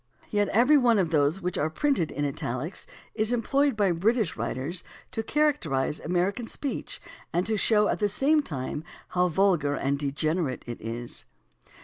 Yet 0.31 0.47
every 0.47 0.79
one 0.79 0.97
of 0.97 1.11
those 1.11 1.41
which 1.41 1.59
are 1.59 1.69
printed 1.69 2.09
in 2.11 2.25
italics 2.25 2.87
is 3.13 3.31
em 3.31 3.43
ployed 3.43 3.75
by 3.75 3.91
British 3.91 4.35
writers 4.35 4.83
to 5.11 5.21
characterize 5.21 5.99
American 5.99 6.47
speech 6.47 6.99
and 7.31 7.45
to 7.45 7.55
show 7.55 7.87
at 7.87 7.99
the 7.99 8.09
same 8.09 8.41
time 8.41 8.83
how 9.09 9.27
vulgar 9.27 9.75
and 9.75 9.99
degenerate 9.99 10.63
it 10.65 10.81
is. 10.81 11.25